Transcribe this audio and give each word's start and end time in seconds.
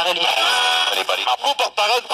Portarelli. 0.00 0.26
Marco 1.26 1.54
Portarelli. 1.56 2.06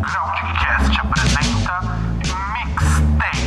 Groundcast 0.00 1.00
apresenta 1.00 1.74
Mixtape. 2.54 3.44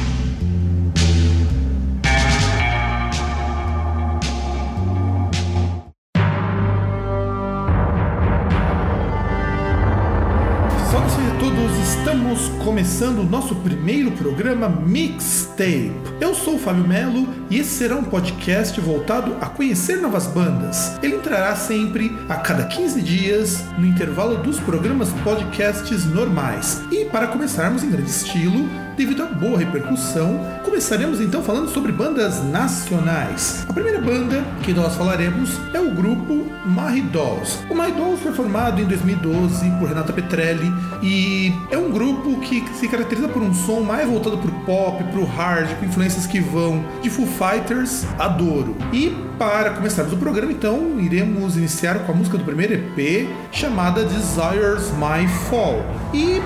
Saudações 10.91 11.27
a 11.27 11.39
todos, 11.39 11.71
estamos 11.79 12.49
começando 12.63 13.19
o 13.19 13.23
nosso 13.23 13.55
primeiro 13.55 14.11
programa 14.11 14.69
Mixtape. 14.69 15.91
Eu 16.21 16.35
sou 16.35 16.55
o 16.55 16.59
Fábio 16.59 16.87
Melo 16.87 17.38
e 17.49 17.57
esse 17.57 17.71
será 17.71 17.95
um 17.95 18.03
podcast 18.03 18.79
voltado 18.79 19.35
a 19.41 19.47
conhecer 19.47 19.97
novas 19.97 20.27
bandas. 20.27 20.97
Ele 21.01 21.15
entrará 21.15 21.55
sempre 21.55 22.15
a 22.29 22.35
cada 22.35 22.65
15 22.65 23.01
dias 23.01 23.63
no 23.77 23.85
intervalo 23.85 24.37
dos 24.37 24.59
programas 24.59 25.09
podcasts 25.23 26.05
normais. 26.05 26.81
E 26.91 27.05
para 27.05 27.27
começarmos 27.27 27.83
em 27.83 27.89
grande 27.89 28.09
estilo, 28.09 28.69
devido 28.99 29.23
à 29.23 29.27
boa 29.27 29.57
repercussão, 29.57 30.39
começaremos 30.63 31.21
então 31.21 31.41
falando 31.41 31.69
sobre 31.69 31.91
bandas 31.91 32.43
nacionais. 32.43 33.65
A 33.69 33.73
primeira 33.73 34.01
banda 34.01 34.43
que 34.61 34.73
nós 34.73 34.95
falaremos 34.95 35.57
é 35.73 35.79
o 35.79 35.91
grupo 35.91 36.45
Mahi 36.65 37.01
Dolls. 37.03 37.59
O 37.69 37.75
Mahi 37.75 37.93
Dolls 37.93 38.21
foi 38.21 38.33
formado 38.33 38.81
em 38.81 38.85
2012 38.85 39.71
por 39.79 39.87
Renata 39.87 40.11
Petrelli 40.11 40.71
e 41.01 41.53
é 41.71 41.77
um 41.77 41.91
grupo 41.91 42.41
que 42.41 42.61
se 42.73 42.87
caracteriza 42.89 43.29
por 43.29 43.41
um 43.41 43.53
som 43.53 43.79
mais 43.79 44.07
voltado 44.07 44.37
para 44.37 44.51
o 44.51 44.59
pop, 44.65 45.03
para 45.03 45.19
o 45.19 45.25
hard, 45.25 45.77
com 45.79 45.85
influências 45.85 46.27
que 46.27 46.41
vão 46.41 46.83
de 47.01 47.09
Foo 47.09 47.25
Fighters 47.39 48.05
a 48.19 48.27
Doro. 48.27 48.75
E 48.91 49.15
para 49.39 49.69
começarmos 49.69 50.11
o 50.11 50.17
programa, 50.17 50.51
então, 50.51 50.99
iremos 50.99 51.55
iniciar 51.55 51.99
com 51.99 52.11
a 52.11 52.15
música 52.15 52.37
do 52.37 52.43
primeiro 52.43 52.73
EP 52.73 53.29
chamada 53.49 54.03
Desires 54.03 54.91
My 54.91 55.25
Fall. 55.49 55.81
E 56.13 56.41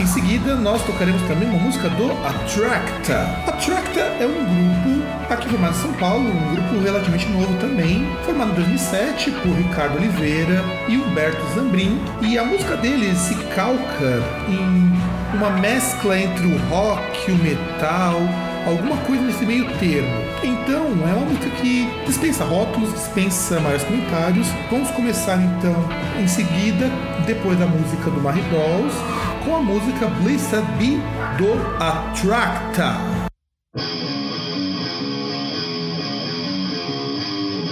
em 0.00 0.06
seguida, 0.06 0.54
nós 0.54 0.82
tocaremos 0.84 1.20
também 1.28 1.50
uma 1.50 1.58
música 1.58 1.90
do 1.90 2.10
Attracta. 2.26 3.20
Attracta 3.46 4.00
é 4.00 4.26
um 4.26 4.44
grupo 4.82 5.32
aqui 5.32 5.48
formado 5.50 5.76
em 5.76 5.80
São 5.80 5.92
Paulo, 5.94 6.30
um 6.30 6.54
grupo 6.54 6.82
relativamente 6.82 7.28
novo 7.28 7.54
também, 7.60 8.06
formado 8.24 8.52
em 8.52 8.54
2007 8.54 9.30
por 9.30 9.52
Ricardo 9.52 9.98
Oliveira 9.98 10.64
e 10.88 10.96
Humberto 10.96 11.42
Zambrin. 11.54 12.00
E 12.22 12.38
a 12.38 12.44
música 12.44 12.76
deles 12.78 13.18
se 13.18 13.34
calca 13.54 14.22
em 14.48 15.36
uma 15.36 15.50
mescla 15.50 16.18
entre 16.18 16.46
o 16.46 16.58
rock, 16.68 17.30
o 17.30 17.36
metal, 17.36 18.20
alguma 18.66 18.96
coisa 18.98 19.22
nesse 19.22 19.44
meio 19.44 19.66
termo. 19.78 20.10
Então, 20.42 20.86
é 21.08 21.14
uma 21.14 21.26
música 21.26 21.50
que 21.60 21.88
dispensa 22.06 22.44
rótulos, 22.44 22.92
dispensa 22.92 23.60
maiores 23.60 23.84
comentários. 23.84 24.46
Vamos 24.70 24.90
começar 24.92 25.36
então 25.36 25.74
em 26.18 26.26
seguida, 26.26 26.90
depois 27.26 27.58
da 27.58 27.66
música 27.66 28.10
do 28.10 28.20
Marie 28.20 28.42
Dolls, 28.44 28.96
com 29.44 29.56
a 29.56 29.60
música 29.60 30.06
Blessed 30.22 30.62
Be 30.78 30.98
do 31.36 31.82
Attracta. 31.82 32.96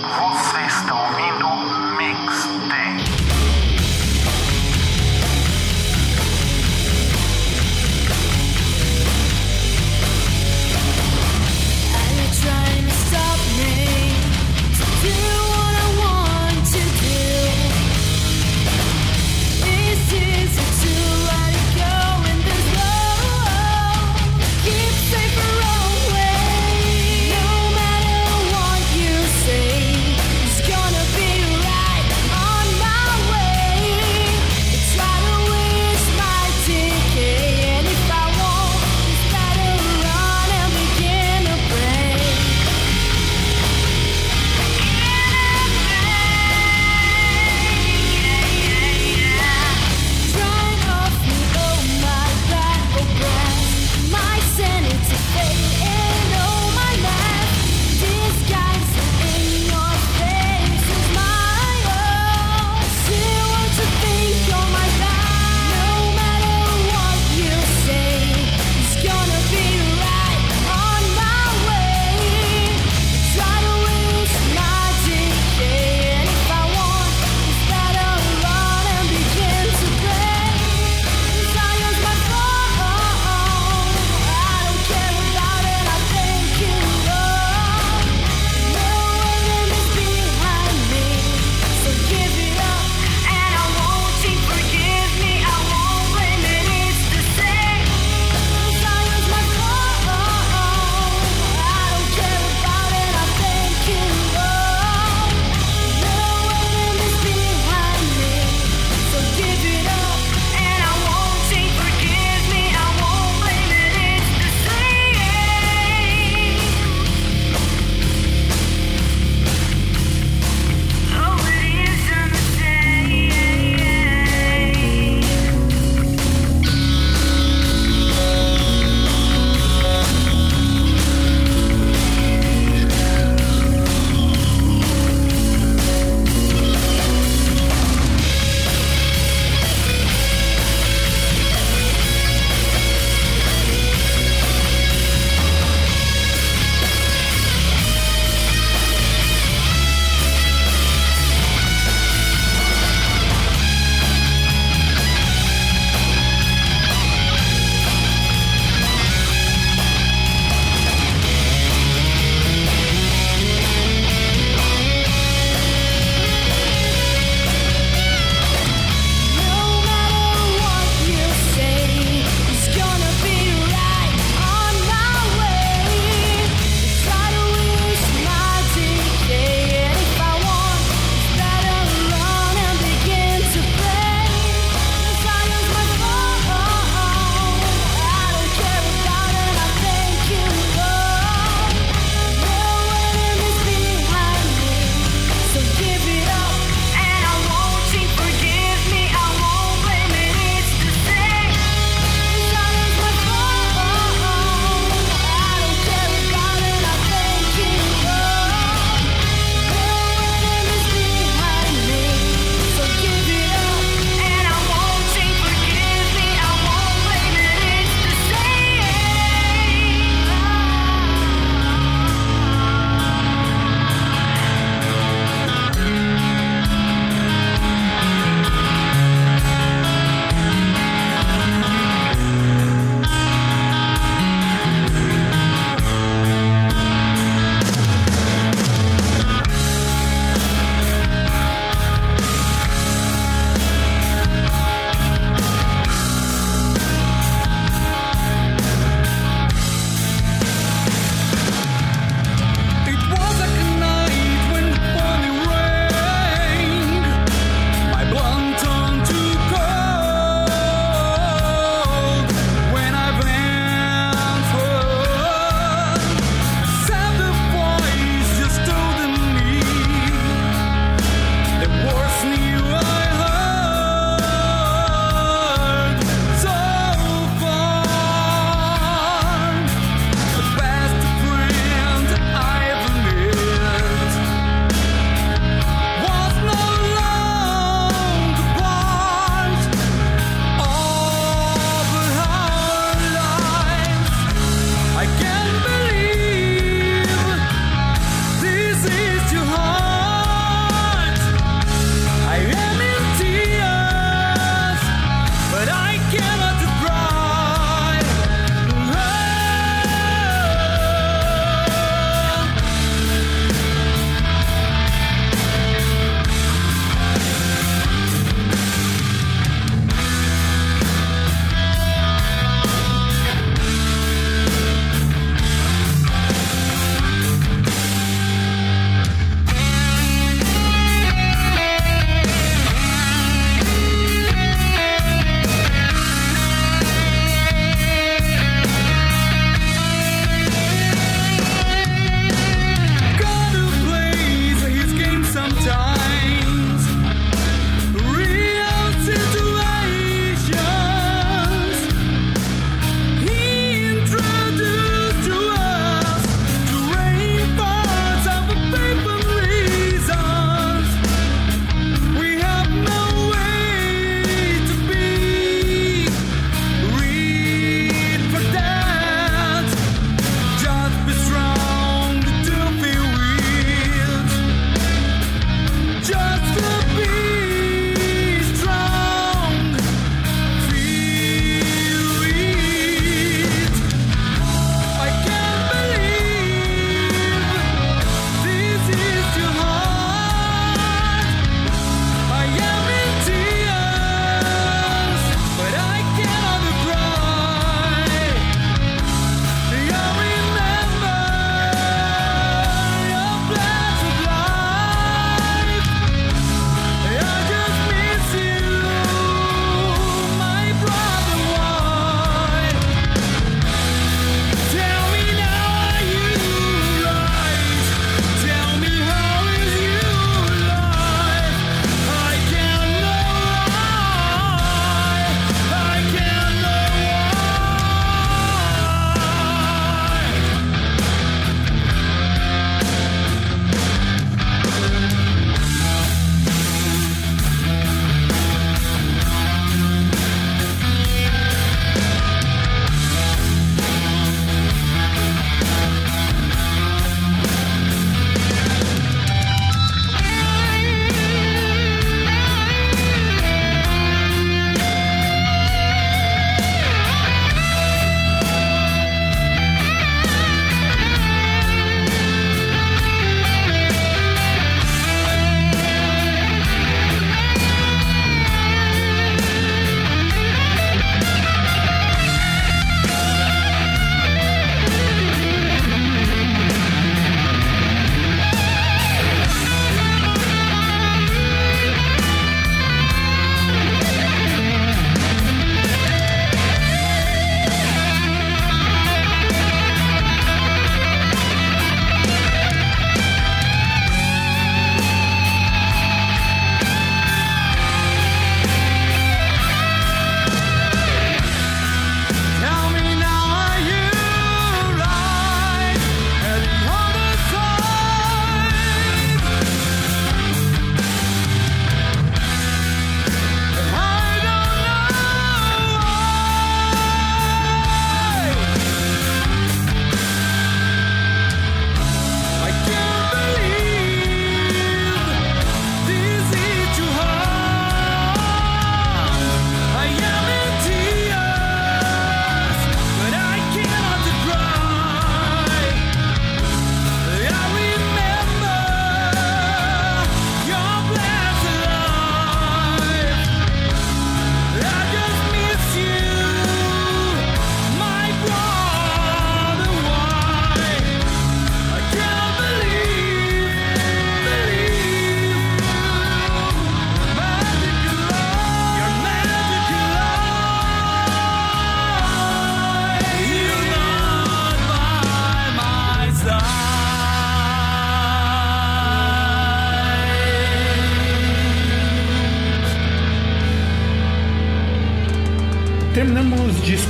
Você 0.03 0.67
está 0.67 1.02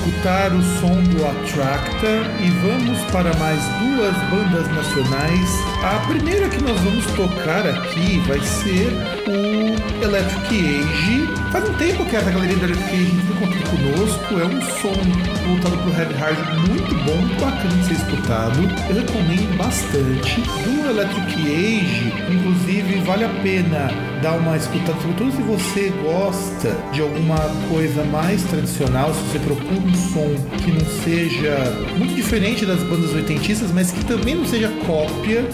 escutar 0.03 0.53
o 0.53 0.63
som 0.81 1.01
do 1.03 1.25
Attracta 1.25 2.09
e 2.41 2.51
vamos 2.61 2.99
para 3.13 3.33
mais 3.37 3.61
duas 3.79 4.15
bandas 4.31 4.69
nacionais. 4.75 5.49
A 5.85 6.07
primeira 6.09 6.49
que 6.49 6.61
nós 6.63 6.79
vamos 6.81 7.07
tocar 7.13 7.65
aqui 7.67 8.19
vai 8.27 8.41
ser 8.41 8.89
o 9.29 10.05
Electric 10.05 10.81
Age. 10.81 11.29
Faz 11.53 11.69
um 11.69 11.75
tempo 11.75 12.05
que 12.07 12.17
essa 12.17 12.31
galeria 12.31 12.57
do 12.57 12.65
Electric 12.65 12.95
Age 12.95 13.13
em 13.13 13.35
contato 13.37 13.71
conosco. 13.71 14.41
É 14.41 14.45
um 14.45 14.61
som 14.81 15.47
voltado 15.47 15.77
para 15.79 15.91
o 15.91 15.95
heavy 15.95 16.15
hard 16.15 16.69
muito 16.69 16.95
bom, 17.05 17.45
bacana 17.45 17.77
de 17.77 17.85
ser 17.87 17.95
escutado. 17.95 18.61
Eu 18.89 18.97
recomendo 18.97 19.57
bastante. 19.57 20.41
Do 20.65 20.91
Electric 20.91 21.43
Age, 21.43 22.13
inclusive, 22.29 23.01
vale 23.05 23.25
a 23.25 23.29
pena 23.29 24.12
dar 24.23 24.35
uma 24.35 24.57
escutada, 24.57 24.99
sobretudo 25.01 25.33
se 25.33 25.43
você 25.43 25.93
gosta 26.03 26.77
de 26.93 27.03
alguma 27.03 27.37
coisa 27.69 28.05
mais 28.05 28.41
tradicional, 28.45 29.13
se 29.13 29.21
você 29.21 29.39
procura 29.41 29.81
um 29.81 29.95
som 29.95 30.59
que 30.59 30.71
não 30.71 30.87
seja 31.03 31.57
muito 31.99 32.15
diferente 32.15 32.65
das 32.65 32.81
bandas 32.85 33.13
oitentistas, 33.13 33.73
mas 33.73 33.91
que 33.91 34.05
também 34.05 34.37
não 34.37 34.47
seja 34.47 34.71
cópia. 34.87 35.45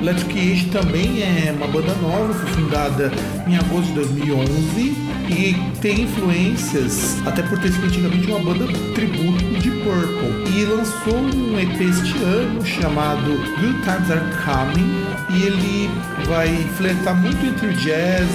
Electric 0.00 0.52
Age 0.52 0.64
também 0.70 1.22
é 1.22 1.52
uma 1.52 1.66
banda 1.66 1.94
nova, 1.96 2.32
foi 2.32 2.48
fundada 2.54 3.12
em 3.46 3.54
agosto 3.58 3.88
de 3.88 3.94
2011 3.94 5.10
e 5.28 5.54
tem 5.82 6.02
influências, 6.02 7.20
até 7.26 7.42
por 7.42 7.58
ter 7.58 7.70
sido 7.70 7.84
antigamente 7.84 8.26
uma 8.26 8.38
banda 8.38 8.66
tributo 8.94 9.44
de 9.60 9.70
Purple. 9.70 10.50
E 10.56 10.64
lançou 10.64 11.18
um 11.18 11.60
EP 11.60 11.80
este 11.82 12.16
ano 12.24 12.64
chamado 12.64 13.30
Good 13.60 13.82
Times 13.82 14.10
Are 14.10 14.24
Coming 14.44 15.09
e 15.32 15.42
ele 15.42 15.90
vai 16.26 16.48
flertar 16.76 17.16
muito 17.16 17.44
entre 17.44 17.68
o 17.68 17.72
jazz, 17.74 18.28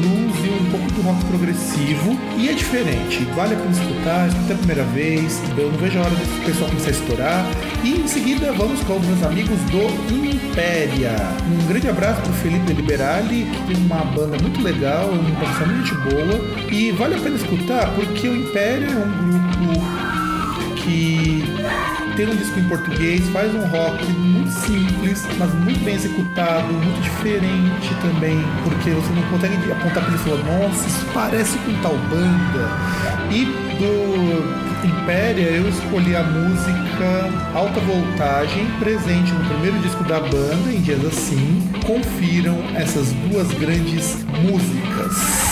blues 0.00 0.36
e 0.44 0.48
um 0.48 0.70
pouco 0.70 0.92
do 0.92 1.02
rock 1.02 1.24
progressivo. 1.26 2.18
E 2.36 2.48
é 2.48 2.52
diferente, 2.52 3.24
vale 3.34 3.54
a 3.54 3.58
pena 3.58 3.70
escutar, 3.70 4.28
escuta 4.28 4.54
a 4.54 4.56
primeira 4.56 4.84
vez, 4.84 5.42
eu 5.56 5.70
não 5.70 5.78
vejo 5.78 5.98
a 5.98 6.02
hora 6.02 6.14
desse 6.14 6.40
pessoal 6.44 6.70
começar 6.70 6.88
a 6.88 6.92
estourar. 6.92 7.46
E 7.84 8.00
em 8.00 8.06
seguida 8.06 8.52
vamos 8.52 8.80
com 8.80 8.96
os 8.96 9.06
meus 9.06 9.22
amigos 9.22 9.58
do 9.70 9.80
Impéria. 10.50 11.16
Um 11.46 11.66
grande 11.66 11.88
abraço 11.88 12.20
pro 12.22 12.32
Felipe 12.34 12.72
Liberali, 12.72 13.44
que 13.44 13.74
tem 13.74 13.84
uma 13.84 14.04
banda 14.04 14.36
muito 14.40 14.62
legal, 14.62 15.08
uma 15.08 15.38
produção 15.38 15.66
muito 15.66 15.94
boa. 16.10 16.70
E 16.70 16.92
vale 16.92 17.14
a 17.16 17.18
pena 17.18 17.36
escutar 17.36 17.94
porque 17.94 18.28
o 18.28 18.36
Impéria 18.36 18.86
é 18.86 18.96
um 18.96 19.30
grupo 19.30 19.80
que 20.76 21.44
tem 22.20 22.28
um 22.28 22.36
disco 22.36 22.58
em 22.58 22.64
português, 22.64 23.26
faz 23.30 23.54
um 23.54 23.64
rock 23.68 24.04
muito 24.12 24.50
simples, 24.50 25.26
mas 25.38 25.54
muito 25.54 25.82
bem 25.82 25.94
executado, 25.94 26.70
muito 26.70 27.00
diferente 27.00 27.94
também, 28.02 28.44
porque 28.62 28.90
você 28.90 29.10
não 29.14 29.22
consegue 29.30 29.54
apontar 29.72 30.04
para 30.04 30.12
ele 30.12 30.16
e 30.16 30.18
falar, 30.18 30.44
nossa, 30.44 30.86
isso 30.86 31.06
parece 31.14 31.56
com 31.60 31.72
tal 31.80 31.96
banda. 31.96 32.68
E 33.30 33.46
do 33.78 34.86
Impéria 34.86 35.48
eu 35.48 35.66
escolhi 35.66 36.14
a 36.14 36.22
música 36.22 37.30
Alta 37.54 37.80
Voltagem, 37.80 38.66
presente 38.78 39.32
no 39.32 39.44
primeiro 39.46 39.78
disco 39.78 40.04
da 40.04 40.20
banda, 40.20 40.70
em 40.70 40.82
Dias 40.82 41.02
Assim. 41.06 41.72
Confiram 41.86 42.58
essas 42.74 43.12
duas 43.30 43.50
grandes 43.54 44.18
músicas. 44.42 45.49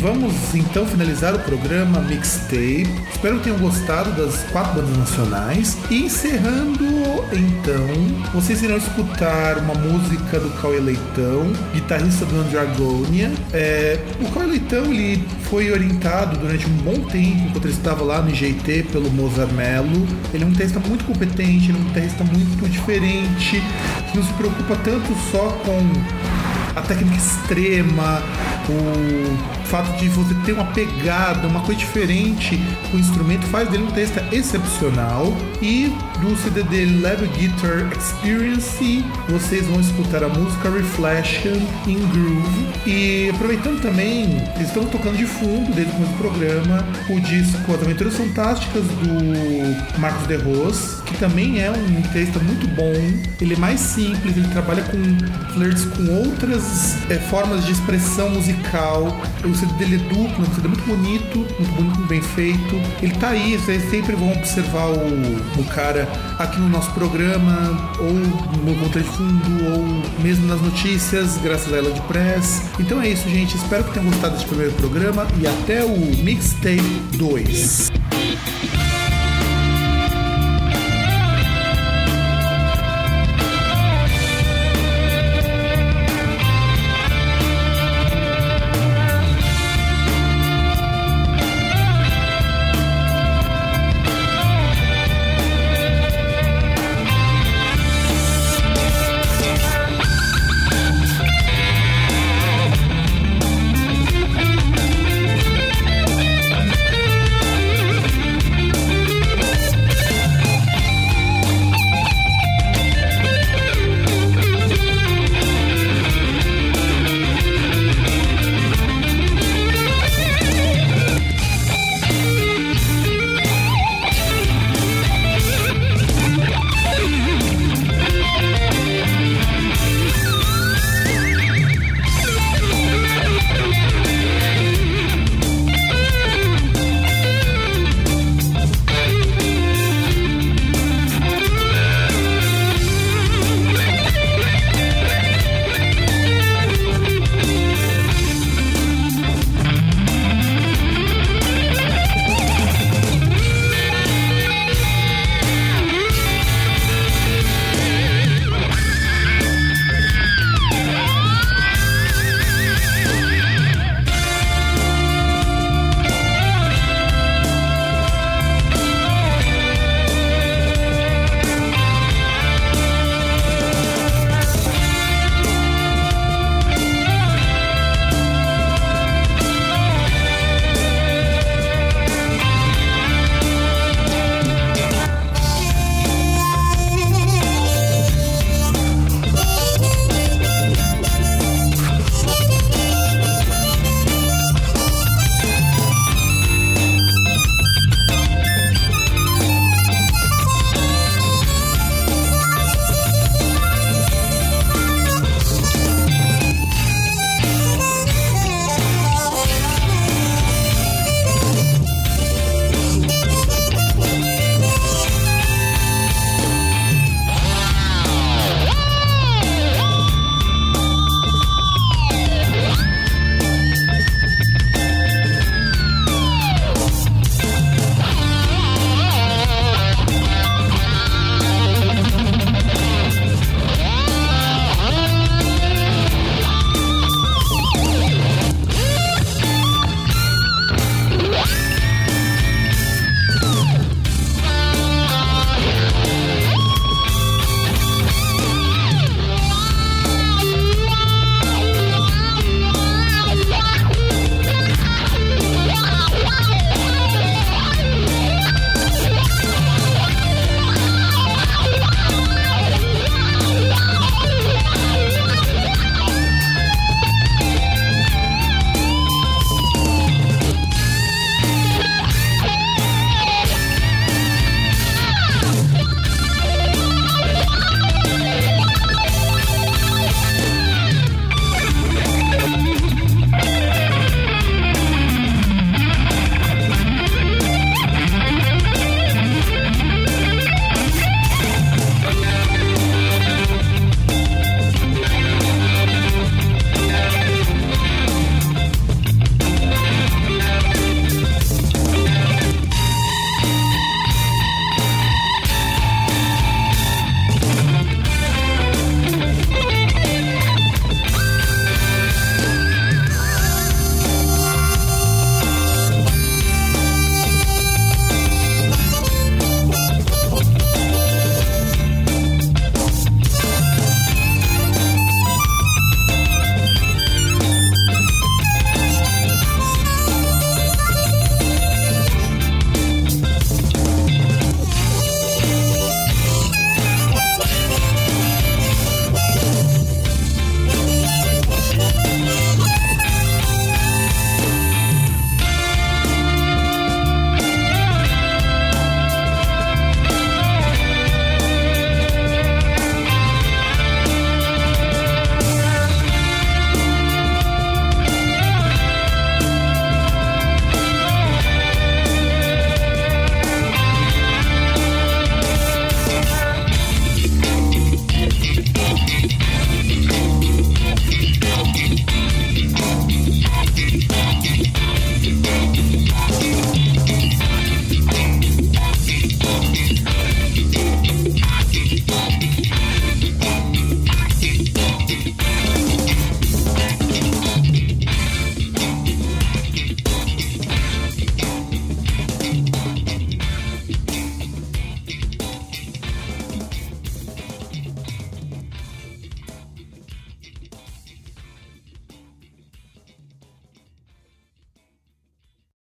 Vamos 0.00 0.54
então 0.54 0.86
finalizar 0.86 1.34
o 1.34 1.38
programa 1.40 2.00
Mixtape. 2.00 2.88
Espero 3.12 3.36
que 3.36 3.44
tenham 3.44 3.58
gostado 3.58 4.10
das 4.12 4.42
quatro 4.50 4.80
bandas 4.80 4.96
nacionais. 4.96 5.76
E 5.90 6.04
encerrando, 6.06 6.84
então, 7.32 8.32
vocês 8.32 8.62
irão 8.62 8.78
escutar 8.78 9.58
uma 9.58 9.74
música 9.74 10.40
do 10.40 10.48
Cauê 10.60 10.80
Leitão, 10.80 11.52
guitarrista 11.74 12.24
do 12.24 12.40
Andragonia. 12.40 13.30
É, 13.52 13.98
o 14.20 14.32
Cauê 14.32 14.46
Leitão 14.46 14.86
ele 14.86 15.22
foi 15.42 15.70
orientado 15.70 16.38
durante 16.38 16.66
um 16.66 16.76
bom 16.78 17.00
tempo, 17.08 17.48
enquanto 17.48 17.64
ele 17.66 17.74
estava 17.74 18.02
lá 18.02 18.22
no 18.22 18.30
IGT, 18.30 18.86
pelo 18.90 19.10
Mozart 19.10 19.52
Mello. 19.52 20.06
Ele 20.32 20.44
é 20.44 20.46
um 20.46 20.50
guitarrista 20.50 20.80
muito 20.80 21.04
competente, 21.04 21.70
ele 21.70 21.78
é 21.78 21.80
um 21.80 21.84
guitarrista 21.84 22.24
muito 22.24 22.70
diferente, 22.70 23.62
que 24.10 24.16
não 24.16 24.24
se 24.24 24.32
preocupa 24.32 24.76
tanto 24.76 25.14
só 25.30 25.50
com 25.64 26.39
a 26.74 26.82
técnica 26.82 27.16
extrema, 27.16 28.22
o 28.68 29.66
fato 29.66 29.96
de 29.98 30.08
você 30.08 30.34
ter 30.44 30.52
uma 30.52 30.66
pegada, 30.66 31.46
uma 31.46 31.60
coisa 31.60 31.80
diferente 31.80 32.58
com 32.90 32.96
o 32.96 33.00
instrumento 33.00 33.46
faz 33.46 33.68
dele 33.68 33.84
um 33.84 33.90
texto 33.90 34.20
excepcional. 34.32 35.32
E 35.62 35.92
do 36.20 36.36
CD 36.36 36.62
dele 36.64 37.00
Level 37.00 37.28
Guitar 37.28 37.90
Experience, 37.96 39.04
vocês 39.28 39.66
vão 39.66 39.80
escutar 39.80 40.22
a 40.22 40.28
música 40.28 40.70
Reflection 40.70 41.56
in 41.86 41.98
Groove. 42.08 42.68
E 42.86 43.30
aproveitando 43.30 43.80
também, 43.80 44.24
eles 44.56 44.68
estão 44.68 44.84
tocando 44.86 45.16
de 45.16 45.26
fundo 45.26 45.72
desde 45.72 45.92
o 45.92 45.94
começo 45.94 46.12
do 46.12 46.18
programa 46.18 46.86
o 47.08 47.20
disco 47.20 47.72
As 47.72 47.82
Aventuras 47.82 48.14
Fantásticas 48.16 48.84
do 48.84 50.00
Marcos 50.00 50.26
de 50.26 50.36
Ros, 50.36 51.02
também 51.20 51.60
é 51.60 51.70
um 51.70 52.02
texto 52.12 52.42
muito 52.42 52.66
bom. 52.68 52.92
Ele 53.40 53.54
é 53.54 53.56
mais 53.58 53.78
simples, 53.78 54.36
ele 54.36 54.48
trabalha 54.48 54.82
com 54.82 55.52
flirts 55.52 55.84
com 55.84 56.06
outras 56.14 56.96
é, 57.10 57.16
formas 57.16 57.64
de 57.66 57.72
expressão 57.72 58.30
musical. 58.30 59.14
O 59.44 59.54
CD 59.54 59.72
dele 59.74 59.96
é 59.96 59.98
duplo, 59.98 60.42
um 60.42 60.54
CD 60.54 60.68
muito 60.68 60.84
bonito, 60.84 61.38
muito 61.38 61.72
bonito, 61.74 62.06
bem 62.08 62.22
feito. 62.22 62.80
Ele 63.02 63.12
tá 63.16 63.28
aí, 63.28 63.56
vocês 63.58 63.88
sempre 63.90 64.16
vão 64.16 64.32
observar 64.32 64.86
o, 64.86 65.60
o 65.60 65.64
cara 65.64 66.08
aqui 66.38 66.58
no 66.58 66.70
nosso 66.70 66.90
programa, 66.92 67.92
ou 67.98 68.14
no 68.14 68.74
conta 68.80 69.00
de 69.00 69.08
fundo, 69.08 69.74
ou 69.74 70.22
mesmo 70.22 70.46
nas 70.46 70.60
notícias, 70.62 71.36
graças 71.36 71.72
a 71.72 71.76
ela 71.76 71.90
de 71.90 72.00
press. 72.02 72.62
Então 72.78 73.00
é 73.00 73.10
isso, 73.10 73.28
gente. 73.28 73.56
Espero 73.56 73.84
que 73.84 73.92
tenham 73.92 74.08
gostado 74.08 74.34
desse 74.34 74.46
primeiro 74.46 74.72
programa 74.72 75.26
e 75.38 75.46
até 75.46 75.84
o 75.84 75.98
Mixtape 76.24 76.80
2. 77.18 77.90